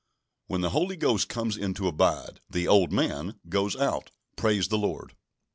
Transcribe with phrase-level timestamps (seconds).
[0.47, 4.09] When the Holy Ghost comes in to abide, "the old man" goes out.
[4.35, 5.13] Praise the Lord!